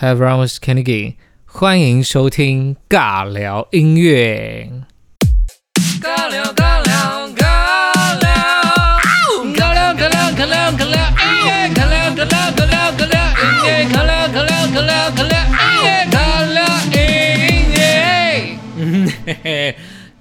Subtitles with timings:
[0.00, 4.70] Hi everyone, I was Kennedy，欢迎收听尬聊音乐。
[6.00, 8.32] 尬聊尬聊尬聊，
[9.52, 16.16] 尬聊尬聊尬聊尬聊音乐，尬聊尬聊尬聊尬聊音乐，尬聊尬聊尬聊尬聊音乐，尬
[16.48, 16.58] 聊
[16.96, 16.98] 音
[17.76, 17.78] 乐。
[18.78, 18.80] 嗯
[19.26, 19.76] 嘿嘿，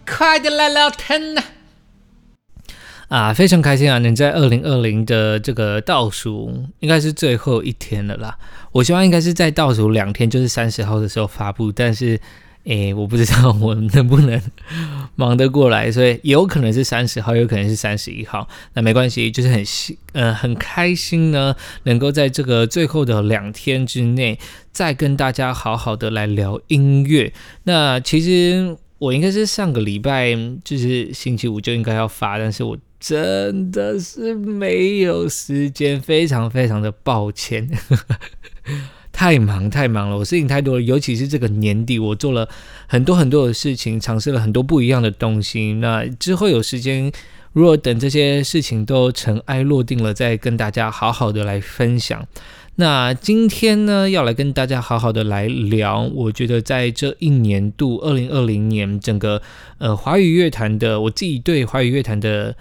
[0.06, 1.42] 快点来聊天呐！
[3.10, 8.38] 啊，非常开心啊，能在二零二零的这个倒数，应该是最后一天了啦。
[8.72, 12.20] 我希望应该是在倒数两天，就是三十号的时候发布，但是，
[12.66, 14.40] 诶，我不知道我能不能
[15.16, 21.56] 忙得过来，所以有可能是三十号，有可能是三十一号，那没关系，就是很希，呃，很开心呢，
[21.86, 24.38] 能够在这个最后的两天之内，
[24.72, 27.34] 再跟大家好好的来聊音乐。
[27.64, 32.78] 那其实我应该是上个礼拜，就是星期五就应该要发，但是我。
[33.00, 37.66] 真的是没有时间，非常非常的抱歉，
[39.10, 42.50] 太忙太忙了，我事情太多了，尤其是这个年底，我做了
[42.88, 45.72] 很多很多的事情，尝试了很多不一样的东西。
[45.76, 47.10] 那之后有时间，
[47.54, 52.28] 如果等这些事情都尘埃落定了，再跟大家好好的来分享。
[52.80, 59.42] 那今天呢，要来跟大家好好的来聊，我觉得在这一年度，二零二零年，整个
[59.80, 62.56] 呃华语乐坛的，我自己对华语乐坛的。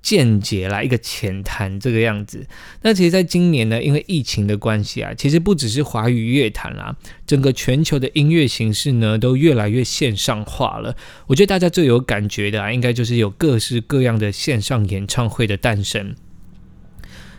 [0.00, 2.46] 见解啦，一个浅谈这个样子。
[2.82, 10.94] 那其实，在今年呢，因为疫情的关系啊，其实不只是华语乐坛啦，整个全球的音乐形式呢，都越来越线上化了。
[11.26, 16.14] 我觉得大家最有感觉的啊，应该就是有各式各样的线上演唱会的诞生。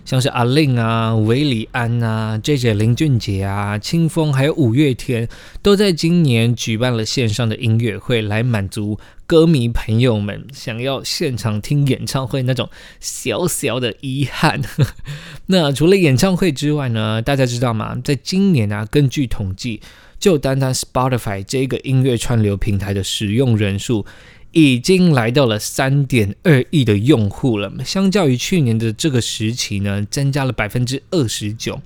[0.06, 5.28] 像是阿令啊、韦礼安啊、J J 林俊杰啊、清风，还有五月天，
[5.62, 14.62] 都在今年举办了线上的音乐会，来满足歌迷朋友们想要现场听演唱会那种小小的遗憾。
[15.46, 17.22] 那除了演唱会之外呢？
[17.22, 17.96] 大家知道吗？
[18.04, 19.82] 在今年啊，根据统计，
[20.20, 24.06] 就单单 Spotify 这个音乐串流平台的使用人数。
[24.52, 31.82] 已经来到了三点二亿的用户了，相较于去年的这个时期呢，增加了百分之二十九，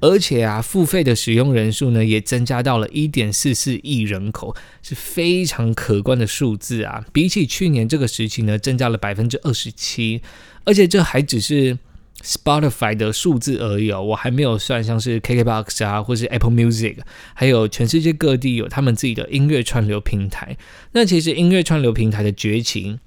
[0.00, 7.04] 而且啊，付费的使用人数呢，也增加到了一点四四亿人口，是非常可观的数字啊！
[7.12, 10.20] 比起去年这个时期呢，增加了百分之二十七，
[10.64, 11.78] 而且这还只是。
[12.22, 16.98] Spotify 的数字而已哦，我还没有算像是 KKBox 啊，或是 Apple Music，
[17.34, 20.56] 还有全世界各地有他们自己的音乐串流平台。
[20.92, 22.98] 那其实音乐串流平台的崛起。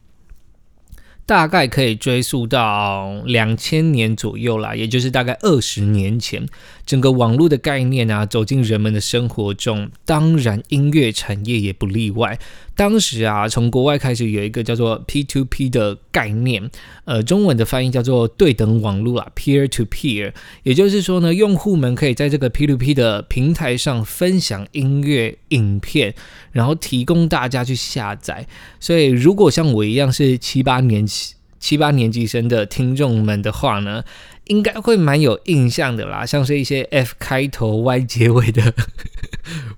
[1.28, 6.46] 大概可以追溯到两千年左右啦，也就是大概二十年前，
[6.86, 12.38] 整个网络的概念啊走进人们的生活中，当然音乐产业也不例外。
[12.76, 16.70] 当时啊，从国外开始有一个叫做 P2P 的概念，
[17.06, 26.14] 呃，中文的翻译叫做对等网络啊，Peer to Peer，也就是说呢，用户们可以在这个 P2P 的平台上分享音乐、影片，
[26.52, 28.46] 然后提供大家去下载。
[28.82, 31.34] 所以，如果像我一样是七八年七
[31.66, 34.04] 七八年级生的听众们的话呢？
[34.44, 38.72] 应该会蛮有印象的啦，像是一些 F 开头 Y 结尾的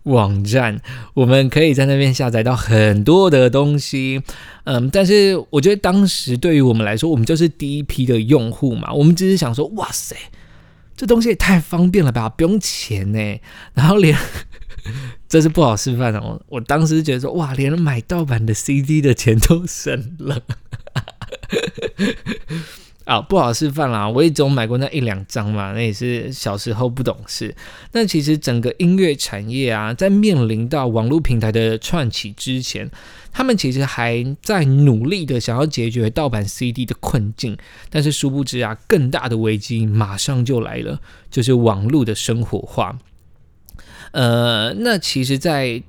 [0.03, 0.81] 网站，
[1.13, 4.21] 我们可以在那边下载到很多的东西。
[4.65, 10.13] 嗯，但是我觉得当时对于我们来说，我们就是第一批的用户嘛，我们只是想说，哇塞，
[10.97, 13.39] 这东西也太方便了吧，不用钱呢。
[13.73, 14.13] 然后连
[15.29, 20.41] 这是不好示范哦，我当时觉得说，哇，连买盗版的 CD 的钱都省了。
[23.06, 24.09] 啊，不好示范啦！
[24.09, 27.56] 我也只有买过那一两张嘛，那也是小时候不懂事。
[27.94, 32.91] 那其实整个音乐产业啊，在面临到网络平台的串起之前，
[33.31, 37.58] 他们其实还在努力的想要解决盗版 CD 的困境。
[37.90, 41.00] 但是殊不知啊，更大的危机马上就来了，
[41.31, 43.00] 就是网络的生活化。
[44.12, 45.81] 呃，那其实，在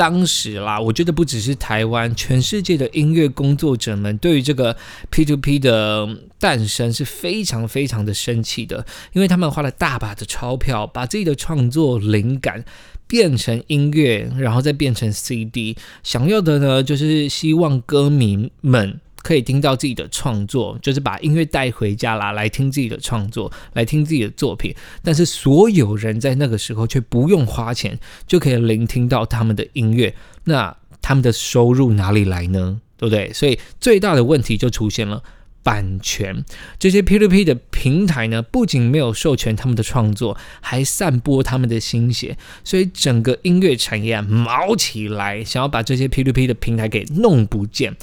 [0.00, 4.74] 当时啦，我觉得不只是台湾，全世界的音乐工作者们对于这个
[5.10, 12.64] P to P 的诞生是非常非常的生气的，因为他们花了大把的钞票，把自己的创作灵感
[13.06, 18.98] 变成音乐，然后再变成 CD，想要的呢，就是希望歌迷们。
[19.22, 24.74] 可以听到自己的创作，就是把音乐带回家啦，来听自己的创作，来听自己的作品。
[25.02, 30.14] 但是所有人在那个时候却不用花钱就可以聆听到他们的音乐，
[30.44, 32.80] 那他们的收入哪里来呢？
[32.96, 33.32] 对不对？
[33.32, 35.22] 所以最大的问题就出现了
[35.62, 36.44] 版权。
[36.78, 47.96] 这些 P2P 的平台呢，不仅没有授权他们的创作，还散播他们的心血，所以整个音乐产业啊毛起来，想要把这些 P2P 的平台给弄不见。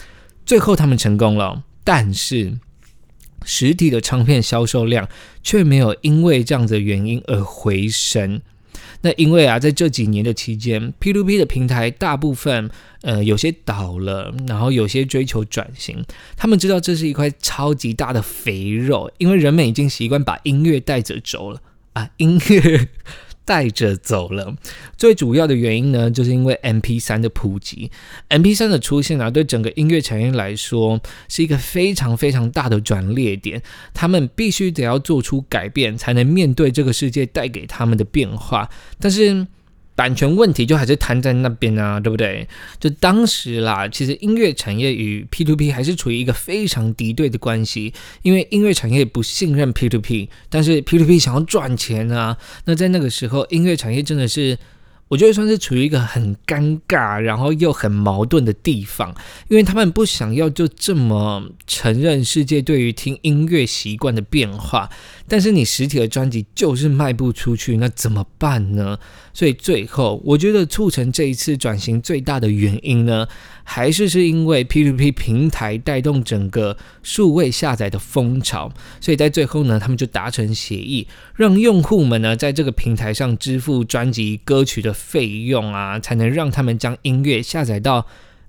[0.47, 2.57] 最后他们成功了，但是
[3.43, 5.09] 实体的唱片销售量
[5.43, 8.41] 却没有因为这样的原因而回升。
[9.01, 12.69] 那因为啊，在这几年的期间，P to P 的平台大部分
[13.01, 16.01] 呃有些倒了，然后有些追求转型，
[16.37, 21.61] 他们知道这是一块超级大的肥肉，因为人们已经习惯把音乐带着走了
[21.91, 22.87] 啊，音乐。
[23.47, 24.53] 带着走了。
[24.97, 27.89] 最主要的原因呢，就是因为 M P 三的普及
[28.27, 30.99] ，M P 三的出现啊，对整个音乐产业来说
[31.29, 33.63] 是一个非常非常大的转捩点。
[33.93, 38.69] 他们必须得要做出改变，才能面对这个世界带给他们的变化。
[38.99, 39.47] 但是。
[39.97, 42.47] 版权问题就还是摊在那边啊，对不对？
[42.79, 47.91] 就当时啦，其实音乐产业与 P to P 还是处于一个非常敌对的关系，
[48.21, 52.37] 因为音乐产业不信任 P to P，但是 P to P 想要赚钱啊。
[52.65, 54.57] 那在那个时候，音乐产业真的是。
[55.07, 59.15] 我觉得算是处于一个很尴尬，然后又很矛盾的地方，
[59.47, 64.89] 因为他们不想要就这么承认世界对于听音乐习惯的变化，
[65.27, 68.99] 但是你实体的专辑就是卖不出去，那怎么办呢？
[69.33, 73.27] 所以最后，我觉得促成这一次转型最大的原因呢？
[73.69, 78.71] 还是是因为 P2P 平台带动整个数位下载的风潮，
[79.01, 81.05] 所以在最后呢，他们就达成协议，
[81.35, 88.07] 让用户们呢在这个平台上支付专辑歌曲的费用啊，才能让他们将音乐下载到。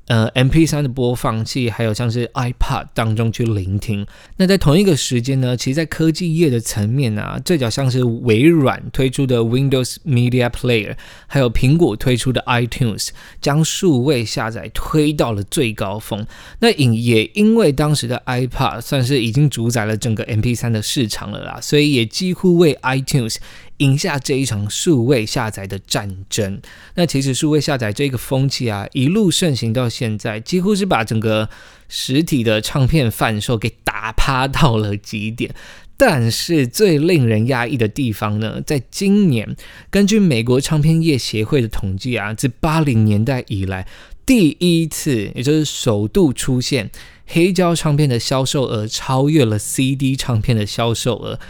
[0.08, 4.06] 呃，M P 三的播放器，还有像是 iPad 当中去聆听。
[4.38, 10.96] 那在同一个时间呢，其实，在科技业的层面啊，这叫像是微软推出的 Windows Media Player，
[11.26, 13.10] 还有苹果推出的 iTunes，
[13.42, 16.26] 将数位下载推到了最高峰。
[16.60, 23.36] 那因也因为当时的 iPad 算是已经主宰了整个 M P 三的市场了啦，所以也几乎为 iTunes。
[23.78, 26.60] 赢下这一场数位下载的战争。
[26.94, 31.48] 那其实数位下载这个风气啊，一路盛行到现在，几乎是把整个
[31.88, 35.54] 实体的唱片贩售给打趴到了极点。
[36.00, 39.56] 但是最令人压抑的地方呢，在今年，
[39.90, 43.84] 根据美国唱片业协会的统计啊，自八零年代以来
[44.24, 46.88] 第一次，也就是首度出现
[47.26, 51.40] 黑胶唱片的销售额超越了 CD 唱片的销售额。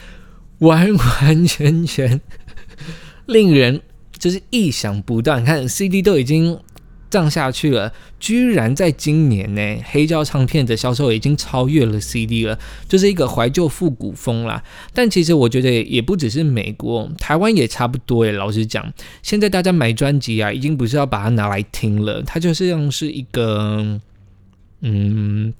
[0.58, 2.20] 完完全全
[3.26, 3.80] 令人
[4.18, 6.58] 就是意想不到，你看 CD 都已经
[7.10, 12.58] 降下去了，居然在今年呢，黑胶唱片的销售已经超越了 CD 了，
[12.88, 14.62] 就是一个怀旧复古风啦。
[14.92, 18.32] 但其实我觉得也不只是美国，台湾也差不多诶。
[18.32, 24.00] 老实讲，现在大家买专辑啊，已经不是要把它拿来听了，它就是像是一个
[24.80, 25.54] 嗯。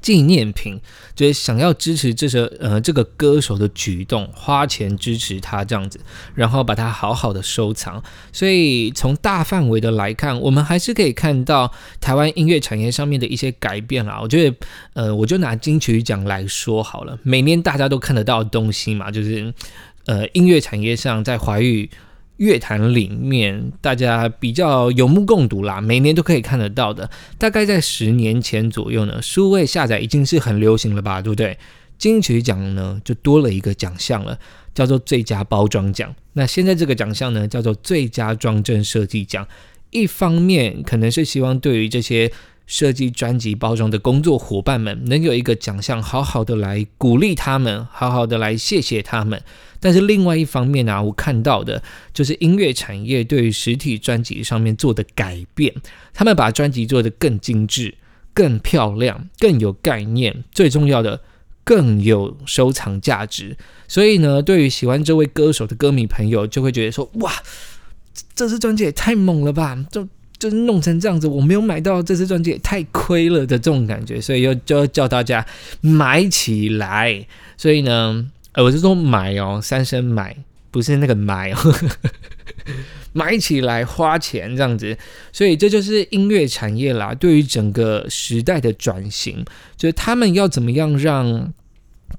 [0.00, 0.80] 纪念品
[1.14, 6.00] 就是想要支持这首呃这个歌手的举动，花钱支持他这样子，
[6.34, 8.02] 然后把它好好的收藏。
[8.32, 14.18] 所以从大范围的来看，我们还是可以看到台湾音乐产业上面的一些改变啦。
[14.22, 14.56] 我觉得
[14.94, 19.52] 呃，我就拿金曲奖来说好了，每年大家都看得到的东西嘛，就是
[20.06, 21.90] 呃音乐产业上在华语。
[22.42, 27.08] 乐坛里面，大家比较有目共睹啦，每年都可以看得到的。
[27.38, 31.56] 大概在十年前左右呢，数位下载已经是很流行了吧，对不对？
[31.96, 34.36] 金曲奖呢就多了一个奖项了，
[34.74, 36.12] 叫做最佳包装奖。
[36.32, 39.46] 那现在这个奖项呢叫做最佳装帧设计奖。
[39.90, 42.32] 一方面可能是希望对于这些。
[42.66, 49.42] 设计专辑包装的工作伙伴们能有一个奖项，好好的来鼓励他们，好好的来谢谢他们。
[49.80, 51.82] 但是另外一方面呢，我看到的
[52.14, 55.74] 就是音乐产业对于实体专辑上面做的改变，
[56.14, 57.94] 他们把专辑做得更精致、
[58.32, 61.20] 更漂亮、更有概念，最重要的
[61.64, 63.56] 更有收藏价值。
[63.88, 67.32] 所以呢，对于喜欢这位歌手的歌迷朋友，就会觉得说：哇，
[68.36, 69.84] 这支专辑也太猛了吧！
[69.90, 70.06] 就
[70.42, 75.46] 就是弄成这样子，我没有买到这次专辑也太亏了的这种感觉，所以又就叫大家
[75.80, 77.24] 买起来。
[77.56, 80.36] 所以呢，呃，我是说买哦，三声买，
[80.72, 81.56] 不是那个买哦，
[83.14, 84.98] 买起来花钱这样子。
[85.32, 89.44] 所以这就是音乐产业啦，对于整个时代的转型，
[89.76, 91.52] 就是他们要怎么样让。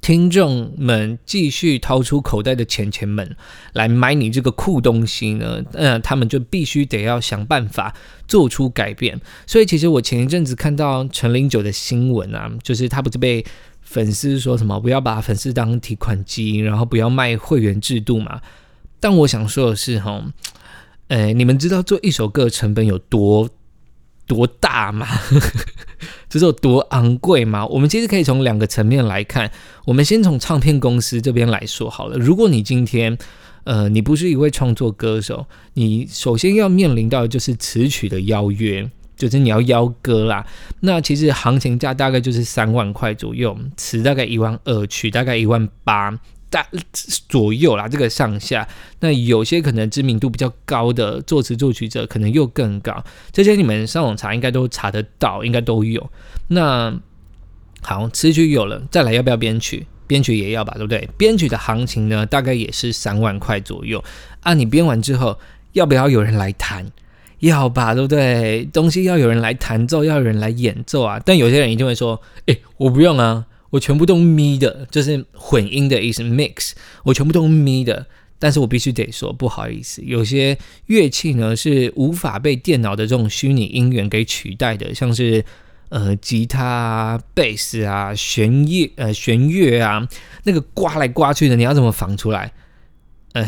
[0.02, 3.36] 听众们继续掏出口袋的钱钱们
[3.74, 5.64] 来买你这个酷东西呢？
[5.74, 7.96] 嗯，他们就必须得要想办法
[8.28, 9.20] 做出改变。
[9.48, 13.46] 所以，其实我前一阵子看到陈零九的新闻啊，就是他不是被
[13.82, 18.42] 粉丝说什么不要把粉丝当提款机，然后不要卖会员制度嘛？
[19.00, 20.24] 但我想说的是，哈，
[21.08, 23.50] 呃，你们知道做一首歌成本有多
[24.26, 25.08] 多大吗？
[26.30, 27.66] 这是有多昂贵吗？
[27.68, 29.52] 我们其实可以从两个层面来看。
[29.86, 32.18] 我们先从唱片公司这边来说好了。
[32.18, 33.18] 如果你今天，
[33.66, 40.46] 呃，你不是一位创作歌手，你首先要面临到的就是词曲的邀约，就是你要邀歌啦。
[40.82, 46.18] 那其实行情价大概就是三万块左右，词大概一万二，曲大概一万八。
[46.54, 46.64] 大
[47.28, 48.68] 左右啦，这个上下。
[49.00, 53.04] 那有些可能知名度比较高的作词作曲者，可能又更高。
[53.32, 56.08] 这些你们上网查应该都查得到，应该都有。
[56.50, 56.96] 那
[57.82, 59.88] 好，词曲有了，再来要不要编曲？
[60.06, 61.10] 编曲也要吧，对不对？
[61.18, 64.04] 编曲的行情呢，大概也是三万块左右
[64.42, 64.54] 啊。
[64.54, 65.40] 你编完之后，
[65.72, 66.86] 要不要有人来弹？
[67.40, 68.64] 要吧，对不对？
[68.72, 71.20] 东西要有人来弹奏，要有人来演奏啊。
[71.26, 78.06] 但有些人一定会说：“诶，我不用啊，我全部都咪的，就是混音的意思，mix，我全部都咪的。”
[78.38, 85.44] 但是我必须得说，不好意思，有些乐器呢是无法被电脑的这种虚拟音源给取代的，像是
[85.90, 90.08] 呃吉他啊、贝斯啊、弦乐呃弦乐啊，
[90.44, 92.54] 那个刮来刮去的，你要怎么仿出来？
[93.34, 93.44] 呃，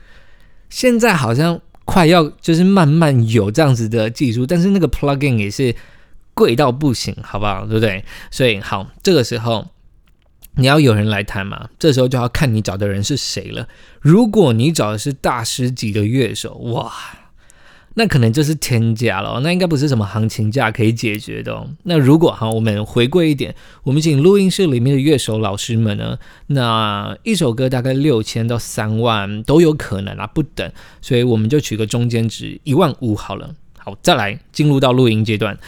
[0.70, 1.60] 现在好像。
[1.90, 5.74] 快要就是慢慢有这样子的技术，但是那个 plugin 也是
[6.38, 7.66] 贵到不行，好不好？
[7.66, 8.04] 对不对？
[8.30, 9.66] 所以好，这个时候
[10.54, 13.66] 你要有人来弹嘛，这时候就要看你找的人是谁了。
[14.00, 16.92] 如果你找的是大师级的乐手，哇！
[17.94, 21.52] 那可能就是天价了，那应该不是什么行情价可以解决的。
[21.52, 23.52] 哦那如果哈，我们回归一点，
[23.82, 26.16] 我们请录音室里面的乐手老师们呢，
[26.46, 30.70] 那一首歌大概六千到三万都有可能啊，不等。
[31.00, 33.52] 所以我们就取个中间值一万五好了。
[33.78, 35.58] 好，再来进入到录音阶段，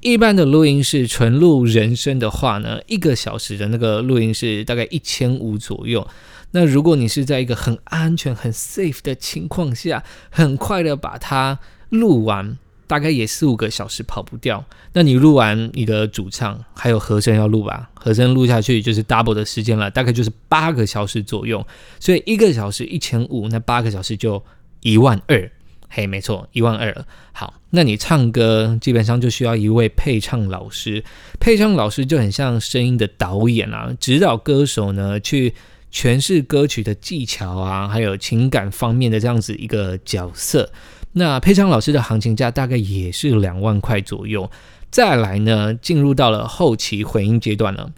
[0.00, 6.06] 一般的录音室纯录人声的话呢，一个小时的那个录音是大概一千五左右。
[6.52, 11.58] 那如果你是在一个很安全、很 safe 的情况下，很快的把它
[11.90, 14.64] 录完大概也四五个小时跑不掉。
[14.94, 21.64] 那你录完你的主唱还有和声要录吧，和声录下去就是 double 的时间了，大概就是八个小时左右。
[22.00, 24.42] 所以一个小时一千五，那八个小时就
[24.80, 25.52] 一万二。
[25.92, 27.04] 嘿，没错，一万二。
[27.32, 31.04] 好，那你唱歌基本上就需要一位配唱老师，
[31.40, 35.52] 配唱老师就很像声音的导演啊，指导歌手呢去
[35.92, 40.70] 诠释歌曲的技巧啊，还有情感方面的这样子一个角色。
[41.12, 44.48] 那配唱老师的行情价大概也是两万块左右。
[44.92, 47.92] 再来呢，进入到了后期混音阶段了。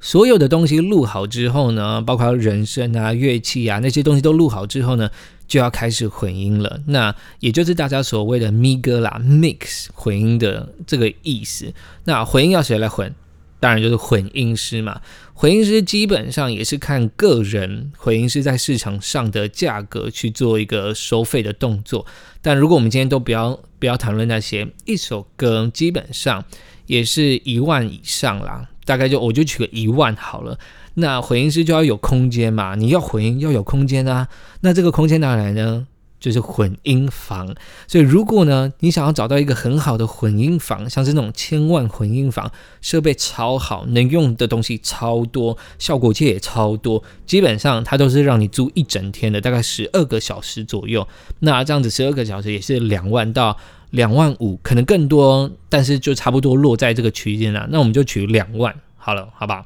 [0.00, 5.10] 所有的东西录好之后呢，包括人声啊、乐器啊那些东西都录好之后呢，
[5.50, 6.80] 就要开始混音了。
[6.86, 11.74] 那也就是大家所谓的咪歌啦 （mix） 混音的这个意思。
[12.04, 13.12] 那混音要谁来混？
[13.58, 15.00] 当然就是混音师嘛。
[15.34, 22.06] 混音师基本上也是看个人混音师在市场上的价格去做一个收费的动作。
[22.40, 26.44] 但如果我们今天都不要不要谈论那些，一首歌基本上
[26.86, 28.68] 也是一万以上啦。
[28.84, 30.58] 大概就我就取个一万好了。
[30.94, 34.28] 那混音师就要有空间嘛，你要混音要有空间啊。
[34.60, 35.86] 那这个空间哪来呢？
[36.18, 37.54] 就是混音房，
[37.88, 51.08] 所以如果呢，你想要找到一个很好的混音房，像是那种千万混音房，设备超好，能用的东西超多，效果器也超多，基本上它都是让你租一整天的，大概十二个小时左右。
[51.38, 53.56] 那这样子十二个小时也是两万到
[53.88, 57.66] 两万五，可能更多，但是就差不多落在这个区间了。
[57.70, 59.64] 那我们就取两万好了，好吧？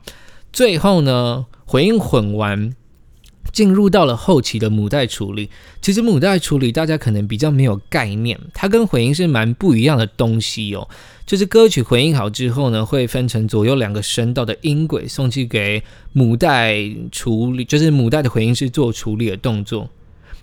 [0.55, 2.75] 最后呢，回音混完。
[3.53, 5.49] 进入到了后期的母带处理，
[5.81, 10.89] 其实母带处理大家可能比较没有概念，它跟回音是蛮不一样的东西哦。
[11.25, 15.81] 就是歌曲回音好之后呢，会分成左右两个声道的音轨，送去给
[16.13, 16.77] 母带
[17.13, 19.89] 处理，就是母带的回音是做处理的动作。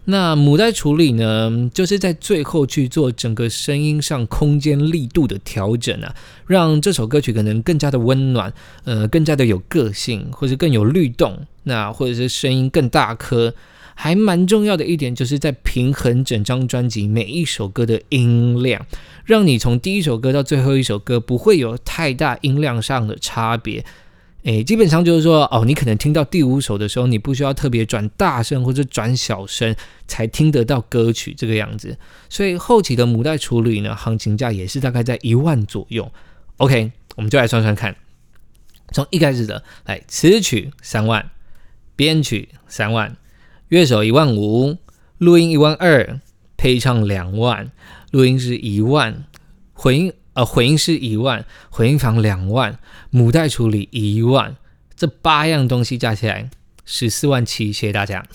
[0.06, 6.16] 那母带处理呢，就是在最后去做整个声音上空间力度的调整啊，
[6.48, 8.52] 让这首歌曲可能更加的温暖，
[8.84, 13.54] 呃，更加的有个性，或者更有律动，那或者是声音更大颗，
[13.94, 18.84] 还蛮重要的一点，就是在平衡整张专辑每一首歌的音量，
[19.24, 23.86] 让你从第一首歌到最后一首歌不会有太大音量上的差别。
[24.44, 29.76] 诶，基本上就是说，哦，你可能听到第五首的时候，你不需要特别转大声或者转小声
[30.08, 31.96] 才听得到歌曲这个样子。
[32.28, 36.12] 所以后期的母带处理呢，行情价也是大概在一万左右。
[36.58, 37.96] OK，我们就来算算看，
[38.92, 41.30] 从一开始的来，词曲三万，
[41.96, 43.16] 编曲三万，
[43.68, 44.76] 乐手一万五，
[45.20, 46.20] 录音一万二，
[46.58, 47.72] 配唱两万，
[48.10, 49.24] 录音是一万，
[49.74, 50.12] 混音。
[50.34, 54.56] 呃，混音是一万，混音房两万，母带处理一万，
[54.96, 56.50] 这八样东西加起来
[56.86, 58.26] 十四万七，谢谢大家。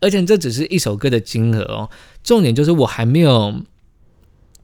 [0.00, 1.90] 而且这只是一首歌的金额哦，
[2.24, 3.62] 重点就是我还没有，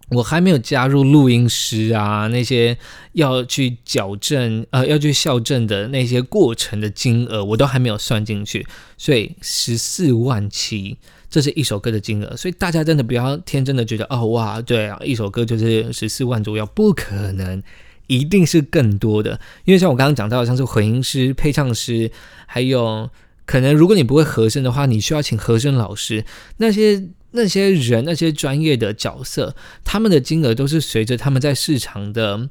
[0.09, 2.77] 我还没有加入录音师啊，那些
[3.13, 8.67] 要去矫正呃，要去校正的那些过程的金额，我都还没有算进去，
[8.99, 10.99] 所以十四万七。
[11.33, 17.63] 这是一首歌的金额，所以大家真的不要天真的觉得哦哇，对啊，一首歌就是十四万左右，不可能，
[18.07, 19.41] 一定是更多的。
[19.65, 22.11] 因为像我刚刚讲到，像是混音师、配唱师，
[22.47, 23.09] 还有
[23.47, 26.27] 可能如果你不会和声的话，你需要请和声老师。
[26.59, 32.51] 那些那些人、那些专业的角色，他们的金额都是随着他们在市场的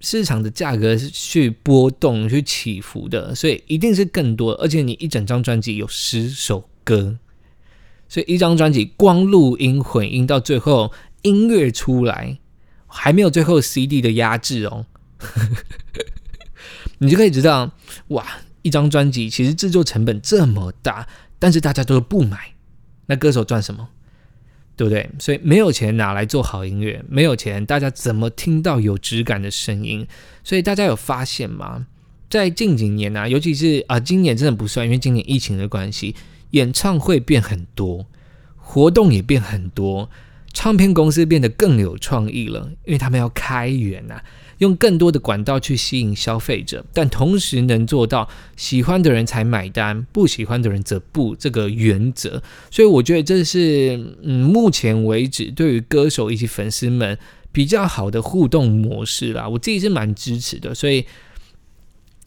[0.00, 4.54] 市场的价格去波动、去起伏的，所以一定是更多。
[4.54, 7.18] 而且你一整张专辑有十首歌。
[8.12, 10.92] 所以一张专辑光录音混音到最后
[11.22, 12.36] 音乐出来，
[12.86, 14.84] 还没有最后 CD 的压制哦，
[17.00, 17.72] 你就可以知道
[18.08, 18.22] 哇，
[18.60, 22.52] 一张专辑其实制作成本这么大，但是大家都不买，
[23.06, 23.88] 那歌手赚什么？
[24.76, 25.08] 对不对？
[25.18, 30.06] 所以没有钱拿来做好音乐，没有钱，大家怎么听到有质感的声音？
[30.44, 31.86] 所以大家有发现吗？
[32.28, 36.14] 在近几年啊，尤其是啊，今年真的不算，因为今年疫情的关系。
[36.52, 38.06] 演唱会变很多，
[38.56, 40.08] 活动也变很多，
[40.54, 44.22] 唱片公司变得更有创意了，因为他们要开源啊，
[44.58, 52.42] 用更多的管道去吸引消费者，但同时能做到喜欢的人才买单，不喜欢的人则不这个原则。
[52.70, 57.18] 所以我觉得这是嗯，目前为止对于歌手以及粉丝们
[57.50, 60.74] 比较好的互动模式啦，我自己是蛮支持的。
[60.74, 61.06] 所以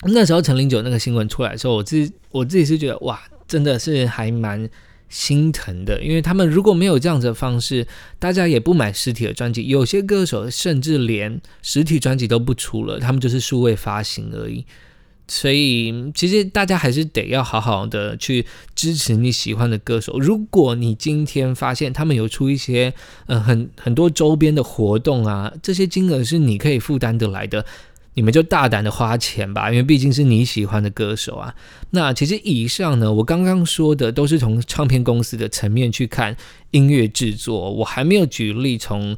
[0.04, 3.22] 那时候陈零九那个新闻出来的时候，我自己我自己是觉得哇。
[3.48, 4.70] 真的是还蛮
[5.08, 7.88] 心疼的，因为他们如果没有这样子的方式，
[8.20, 9.68] 大家也不买实体的专辑。
[9.68, 14.66] 有些歌手甚至连实体专辑都不出了，他们就是数位发行而已。
[15.28, 20.20] 所以，其实大家还是得要好好的去支持你喜欢的歌手。
[20.20, 22.94] 如果你今天发现他们有出一些
[23.26, 27.66] 呃很很多周边的活动啊，这些金额是你可以负担得来的。
[28.16, 31.54] 你们就大胆的花钱吧，因为毕竟是你喜欢的歌手啊。
[31.92, 36.36] 那其实以上呢，我刚刚说的都是从唱片公司的层面去看
[36.72, 39.16] 音乐制作，我还没有举例从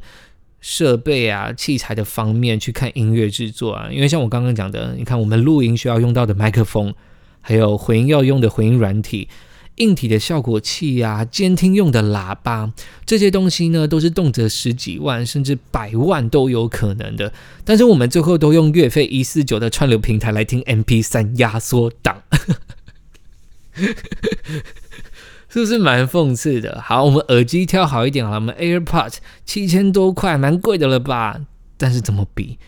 [0.60, 3.88] 设备啊、器材的方面去看音乐制作啊。
[3.90, 6.92] 因为像我刚刚讲的，你看我们录音需要用到的麦克风，
[7.40, 9.28] 还有回音要用的回音软体。
[9.78, 12.72] 硬体的效果器呀，监听用的喇叭，
[13.04, 17.32] 这些东西呢，都是动辄十几万甚至百万都有可能的。
[17.64, 22.22] 但是我们最后都用月费一四九的串流平台来听 MP 三压缩档，
[25.48, 26.80] 是不是蛮讽刺的？
[26.80, 31.40] 好，我们耳机挑好一点好了，我们 AirPods 七千多块，蛮贵的了吧？
[31.76, 32.58] 但是怎么比？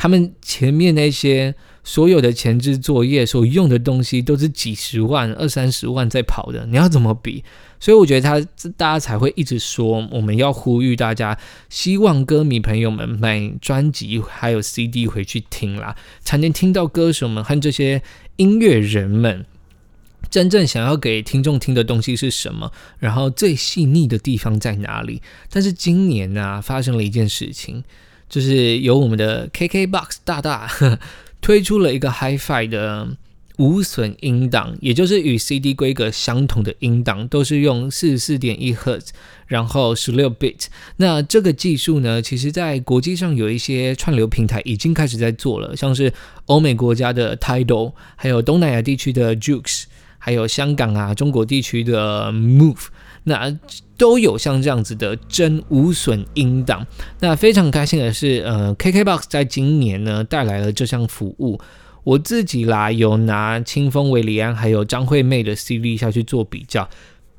[0.00, 1.54] 他们前面那些。
[1.82, 7.42] 所有的前置作业所用的东西都是几十万、二三十万在跑的，你要怎么比？
[7.80, 8.38] 所以我觉得他
[8.76, 11.36] 大家才会一直说，我们要呼吁大家，
[11.70, 18.02] 希望歌迷朋友们买专辑还有 CD 回去听啦，才能听到歌手们和这些
[18.36, 19.46] 音乐人们
[20.28, 25.22] 真正想要给听众听的东西是什么，然后最细腻的地方在哪里。
[25.50, 27.82] 但是今年呢，发生了一件事情，
[28.30, 30.98] 就是由我们的 KKBOX 大大呵。
[31.42, 33.16] 推出了一个 HiFi 的
[33.56, 39.14] 无损音档，也就是与 CD 规格相同的音档，都是用四十四点一赫兹，
[39.46, 40.66] 然后十六 bit。
[40.98, 46.12] 那这个技术呢，其实在国际上有一些串流平台已经开始在做了，像是
[46.44, 49.84] 欧美国家的 Tidal，还有东南亚地区的 Jukes，
[50.18, 52.88] 还有香港啊、中国地区的 Move。
[53.24, 53.54] 那
[53.98, 56.86] 都有像这样子的真无损音档。
[57.20, 61.60] 那非常开心的是，呃，KKBOX 在今年呢带来了这项服务。
[62.02, 66.88] 我自己啦有拿清风、维里安还有张惠妹的 CD 下去做比较，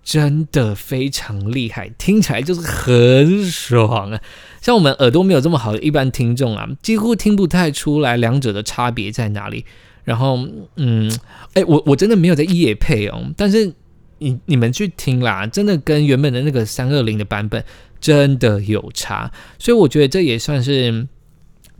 [0.04, 4.22] 真的非常厉害，听起来就是很爽啊。
[4.62, 9.66] 像我们耳朵没有这么好的一般听众啊，几乎听不太出来两者的差别在哪里。
[10.04, 11.12] 然后，嗯，
[11.56, 13.74] 哎，我我真的没有在夜配哦，但是。
[14.22, 17.64] 你你们去听啦，真的跟原本的那个三二零的版本
[18.00, 21.08] 真的有差，所以我觉得这也算是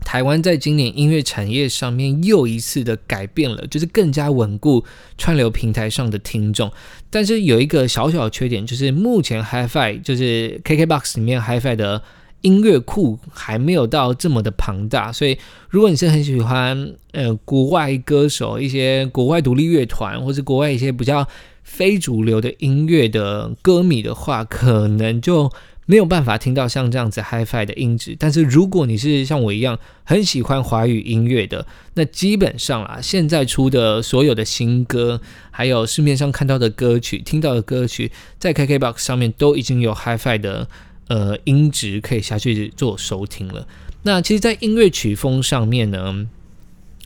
[0.04, 4.84] 台湾在今年音乐产业上面又一次的改变了，就是更加稳固
[5.16, 6.68] 串流平台上的听众。
[7.10, 12.02] 但是有一个小小的缺点，就是目前 HiFi 就是 KKBox 里面 HiFi 的
[12.40, 21.24] 音乐库还没有到这么的庞大，所以如果你是很喜欢呃国外歌手、一些国外独立乐团，或是国外一些比较。
[21.62, 25.50] 非主流的音乐的歌迷的话，可能就
[25.86, 28.16] 没有办法听到像这样子 HiFi 的音质。
[28.18, 35.20] 但是如果你是像我一样很喜欢华语音乐的，那基本上啊，现在出的所有的新歌，
[35.50, 40.68] 还有市面上看到的歌曲、听到的歌曲，在 KKBOX 上面都已经有 HiFi 的
[41.08, 43.66] 呃音质可以下去做收听了。
[44.02, 46.26] 那其实，在音乐曲风上面呢，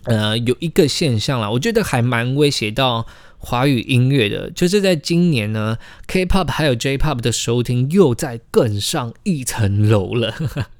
[0.04, 3.06] 呃，有一个现象啦，我觉得还蛮威胁到。
[3.46, 5.78] 华语音乐的，就是在今年呢
[6.08, 10.34] ，K-pop 还有 J-pop 的收听又在更上一层楼了。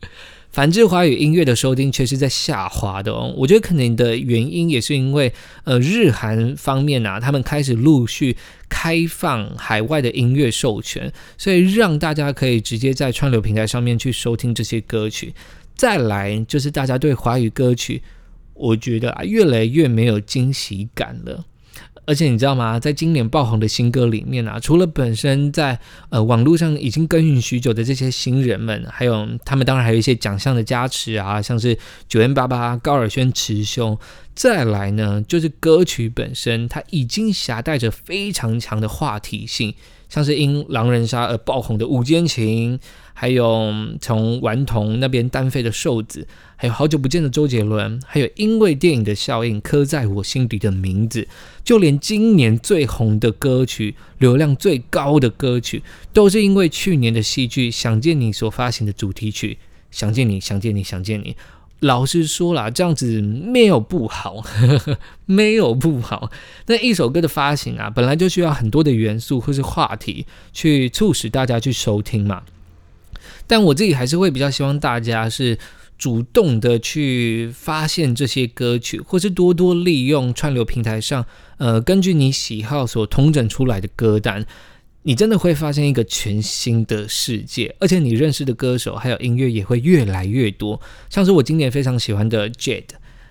[0.50, 3.33] 反之，华语音乐的收听却是在下滑的哦。
[3.37, 8.37] 我觉得可能的原因也是因为，呃，日韩方面啊，他们开始陆续
[8.68, 15.33] 开放海外的音乐授权，所以让大家可以直接在串流平台上面去收听这些歌曲。
[15.76, 18.02] 再来就是大家对华语歌曲，
[18.55, 21.44] 我觉得啊，越来越没有惊喜感了。
[22.06, 22.78] 而且你知道吗？
[22.78, 31.76] 在今年爆红的新歌里面啊，除了本身在呃网络上已经耕耘许久的这些新人们，还有他们当然还有一些奖项的加持啊，像是
[32.08, 33.98] 九 N 八八、高尔宣、池兄。
[34.34, 39.74] 再来呢，就是歌曲本身，它已经携带着非常强的话题性。
[40.08, 42.78] 像是因狼人杀而爆红的午间情，
[43.12, 51.26] 还有从顽童那边单飞的瘦子，还有好久不见的周杰伦，还有因为电影的效应刻在我心底的名字，
[51.64, 59.54] 就连今年最红的歌曲、流量最高的歌曲，都是因为去年的戏剧《想见你》所发行的主题曲
[59.90, 61.32] 《想见你，想见你，想见你》。
[61.80, 64.42] 老实说啦，这样子没有不好，
[65.26, 66.30] 没有不好。
[66.66, 72.42] 那一首歌的发行啊，本来就需要很多的元素或是话题去促使大家去收听嘛。
[73.46, 75.58] 但我自己还是会比较希望大家是
[75.98, 81.24] 主动的去发现这些歌曲，或是多多利用串流平台上，
[81.58, 84.46] 呃，根据你喜好所统整出来的歌单。
[85.06, 90.80] 你真的会发现一个全新的世界，而且你认识的歌手还有音乐也会越来越多。
[91.08, 92.88] 像是我今年非常喜欢的 Jade，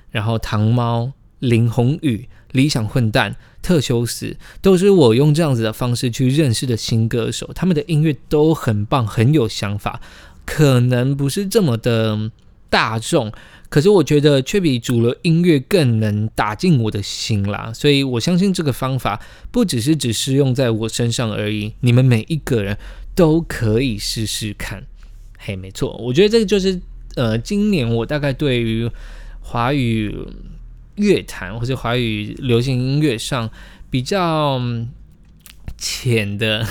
[0.09, 7.51] 然后糖猫、林宏宇、理想混蛋、特修斯，都是我用这样子的方式去认识的新歌手。
[7.53, 9.99] 他们的音乐都很棒，很有想法，
[10.45, 12.31] 可能不是这么的
[12.69, 13.33] 大众。
[13.75, 22.77] 可是我觉得却比主流音乐更能打进我的心啦，所以我相信这个方法不只是只适用在我身上而已，你们每一个人
[23.13, 24.85] 都可以试试看。
[25.37, 26.79] 嘿，没错，我觉得这个就是
[27.17, 28.89] 呃，今年我大概对于
[29.41, 30.15] 华语
[30.95, 33.51] 乐坛或者华语流行音乐上
[33.89, 34.57] 比较
[35.77, 36.65] 浅的。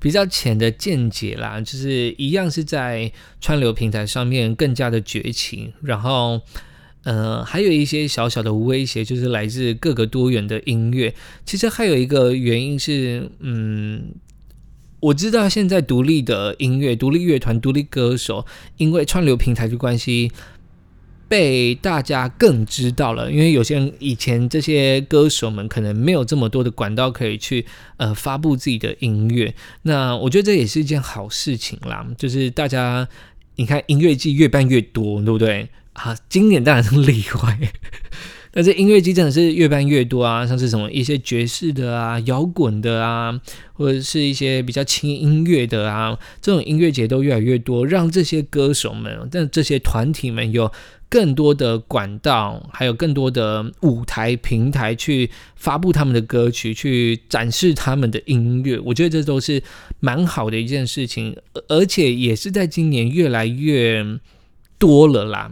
[0.00, 6.40] 比较浅的见解啦，就是一样是在川流平台上面更加的崛起，然后
[7.04, 11.14] 呃还有一些小小的威胁，就是来自各个多元的音乐。
[11.44, 14.14] 其实还有一个原因是，嗯，
[15.00, 20.30] 我知道现在独立的音乐、独立乐团、独立歌手，因为川流平台的关系。
[21.28, 27.66] 被大家更知道了，因为有些人以前这些歌手们可能没有这么多的管道可以去
[27.98, 32.06] 呃发布自己的音乐，那我觉得这也是一件好事情啦。
[32.16, 33.06] 就是大家
[33.56, 36.16] 你看音乐季越办越多，对不对啊？
[36.30, 37.58] 今年当然是例外，
[38.50, 43.38] 但是音乐季真的是越办越多啊，像是什么一些爵士的啊、摇滚的啊，
[43.74, 50.72] 或者是一些比较轻音乐的啊，这种音乐节都越来越多，让这些歌手们、但这些团体们有。
[51.10, 59.62] 更多的管道，还有更多的舞台平台去发布他们的歌曲，去展示他们的音乐，我觉得这都是
[60.00, 61.34] 蛮好的一件事情，
[61.68, 64.04] 而且也是在今年越来越
[64.78, 65.50] 多了啦，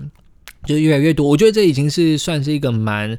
[0.67, 1.27] 就越来越多。
[1.27, 3.19] 我觉得这已经是算是一个蛮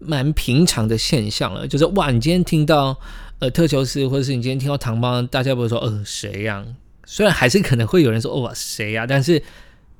[0.00, 1.68] 蛮平常的现象了。
[1.68, 2.98] 就是哇，你今天听到
[3.38, 6.66] 呃特修斯，或者是你今天听到唐邦，大家不会说呃谁呀？
[7.04, 9.40] 虽然还是可能会有人说哇谁呀，但是。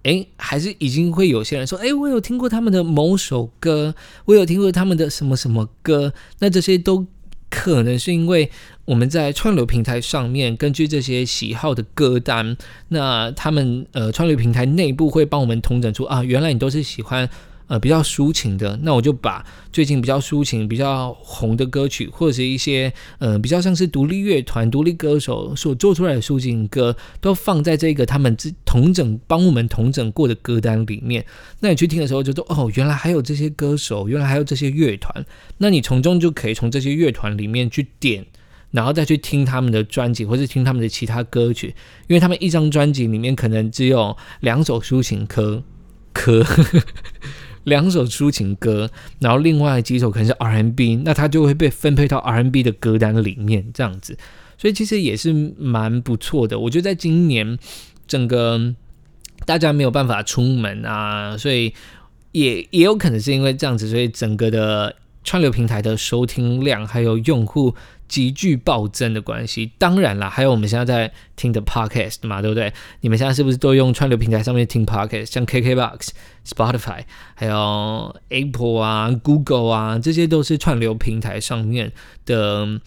[0.02, 6.12] 哎，还是已经会有些人说，哎，我有听过他们的某首歌，我有听过他们的什么什么歌。
[6.40, 7.06] 那这些都
[7.48, 8.50] 可能是因为
[8.84, 12.56] 我们在串流平台上面，根据这些喜好的歌单，
[12.88, 17.28] 那他们呃串流平台内部会帮我们统整出啊，原来你都是喜欢。
[17.66, 31.24] 呃，比较抒情的，那我就把最近比较抒情、比较红的歌曲，或者是一些呃比较像是独立乐团、独立歌手所做出来的抒情歌，都放在这个他们自同整帮我们同整过的歌单里面。
[31.60, 35.24] 那你去听的时候，就说哦，原来还有这些歌手，原来还有这些乐团。
[35.58, 38.26] 那你从中就可以从这些乐团里面去点，
[38.70, 41.68] 然后再去听他们的专辑，或是听他们的其他歌曲，
[42.08, 45.62] 因为他们一张专辑里面可能只有两首抒情歌，
[46.12, 46.44] 歌。
[47.64, 54.16] 两首抒情歌，然后另外几首可能是 R&B，那它就会被分配到 R&B 的歌单里面，这样子，
[54.58, 56.58] 所以其实也是蛮不错的。
[56.58, 57.58] 我觉得在今年
[58.06, 58.74] 整个
[59.46, 61.72] 大家没有办法出门啊，所以
[62.32, 67.74] 也也有可能是因为这样子，所以整个的串流平台的收听量还有用户。
[68.12, 72.70] 急剧暴增的关系，当然啦，还有我们现在在听的 podcast 嘛，对不对？
[73.00, 75.24] 你们现在是不是都用串流平台上面听 podcast？
[75.24, 76.08] 像 KKBox、
[76.46, 81.90] Spotify，还有 Apple 啊、Google 啊，这些都是串流平台上面
[82.26, 82.82] 的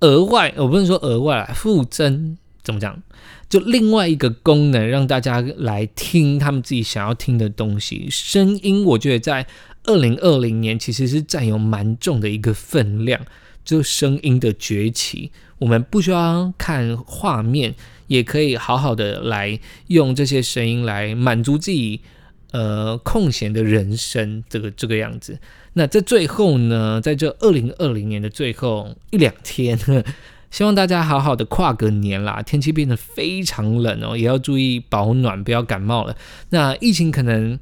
[0.00, 3.02] 额外，我不能说额外，附增怎么讲？
[3.48, 8.08] 就另外一个功能，让大家来听他们自己想要听的东西。
[8.10, 9.46] 声音，我觉得在
[9.84, 13.18] 二零二零年其实是占有蛮重的一个分量。
[13.64, 17.74] 就声音的崛起，我们不需要看画面，
[18.06, 22.00] 也可以好好的来用这些声音来满足自己
[22.52, 25.38] 呃空闲的人生，这个这个样子。
[25.72, 29.78] 那在最后呢，在这二零二零年的最后一两天。
[30.50, 32.40] 希望大家好好的跨个年啦！
[32.40, 36.16] 天气变得非常冷哦，也要注意保暖，不要感冒了。
[36.50, 37.58] 那疫情可能，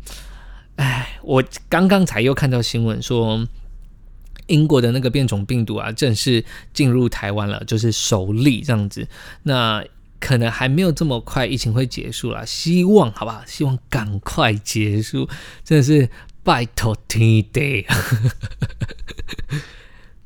[0.77, 3.49] 哎，我刚刚才又看到新闻说，
[4.47, 9.07] 英国的那个变种病毒啊，正式进入台湾了，就是首例这样子。
[9.45, 9.85] 那
[10.21, 12.47] 可能还没有这么快，疫情会结束了。
[12.47, 15.29] 希望好吧，希望赶快结束，
[15.65, 16.09] 真的是
[16.43, 17.87] 拜托天地。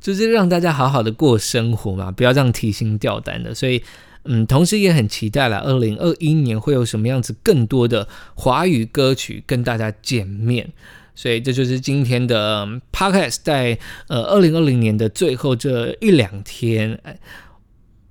[0.01, 3.55] 就是让大家好好的过生活嘛，不要这样提心吊胆的。
[3.55, 3.83] 所以，
[4.25, 10.73] 嗯，同时也很期待了，二零二一年会有什么样子更多的华语歌曲跟大家见面。
[11.17, 13.77] 所以，这就是今天的 podcast，在
[14.07, 17.01] 呃二零二零年的最后这一两天，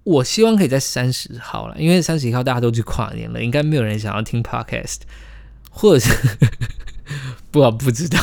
[0.04, 4.98] 我希望可以在三十号了，因为三十一号大家都去跨年了，应该没有人想要听 podcast，
[5.70, 6.12] 或者是。
[7.52, 8.18] 不，不知道，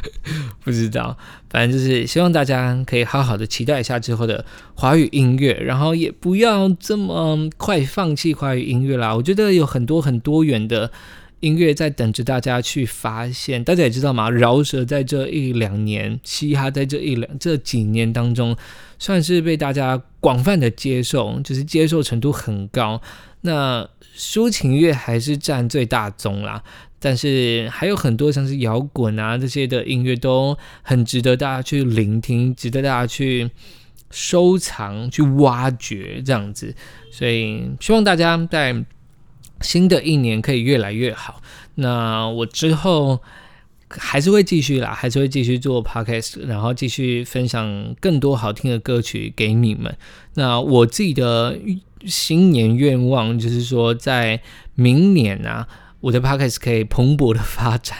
[0.62, 1.16] 不知道，
[1.48, 9.16] 反正就是希望大家可以好好的期待一下之后的华语音乐，然后也不要这么快放弃华语音乐啦。
[9.16, 10.92] 我觉得有很多很多元的
[11.40, 13.62] 音乐在等着大家去发现。
[13.62, 18.56] 大家也知道嘛，饶舌在这一两年，嘻哈在这一两这几年当中，
[18.98, 23.00] 算是被大家广泛的接受，就是接受程度很高。
[23.42, 26.62] 那抒情乐还是占最大宗啦。
[27.00, 33.48] 但是还有很多像是摇滚啊这些的音乐都很值得大家去聆听，值得大家去
[34.10, 36.74] 收藏、去挖掘这样子。
[37.12, 38.74] 所以希望大家在
[39.60, 41.42] 新的一年可以越来越好。
[41.76, 43.20] 那我之后
[43.88, 49.96] 还是会继续啦，还是会继续做 podcast，然后继续分享更多好听的歌曲给你们。
[50.34, 51.58] 那我自己的
[52.04, 54.40] 新年愿望就是说，在
[54.74, 55.66] 明年啊。
[56.00, 57.98] 我的 podcast 可以蓬勃的发展，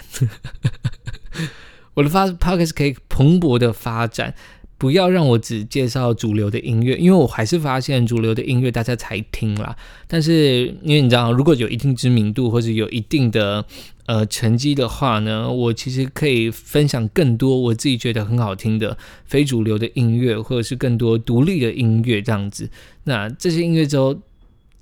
[1.95, 4.37] 我的发 podcast 可以蓬勃的发展，
[4.79, 9.77] 不要让我只介绍主流的音乐，因为我还是发现主流的音乐大家才听啦。
[10.07, 13.65] 但是因为你知道，如果有一定知名度或者有一定的
[14.07, 22.71] 呃成绩的话呢，我其实可以分享更多我自己觉得很好听的非主流的音乐，或者是更多独立的音乐这样子。
[23.05, 24.17] 那这些音乐都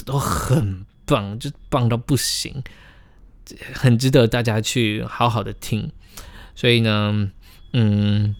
[0.04, 2.62] 都很棒，就棒到不行。
[3.72, 5.88] 很值得大家去好好的听，
[6.56, 7.30] 所以呢，
[7.72, 8.34] 嗯，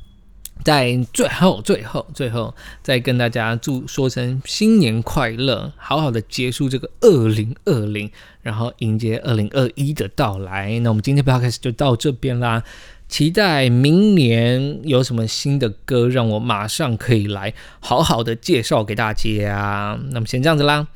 [0.65, 8.11] 在最后、最后、最后，再跟大家祝说声新年快乐，好好的结束这个二零二零，
[8.43, 10.79] 然后迎接二零二一的到来。
[10.81, 12.65] 那我们今天 podcast 就到这边啦，
[13.09, 19.99] 期待明年有什么新的歌，让我马上可以来好好的介绍给大家。
[20.11, 20.89] 那么先这样子啦。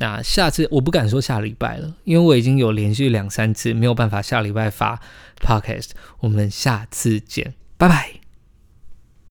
[0.00, 5.00] 那下次我不敢说下礼拜了，因为我已经有连续两三次没有办法下礼拜发
[5.40, 5.90] podcast。
[6.20, 8.27] 我们下次见，拜拜。